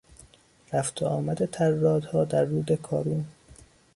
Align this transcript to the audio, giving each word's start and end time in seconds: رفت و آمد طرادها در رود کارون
رفت 0.73 1.01
و 1.01 1.05
آمد 1.05 1.45
طرادها 1.45 2.25
در 2.25 2.43
رود 2.43 2.71
کارون 2.75 3.25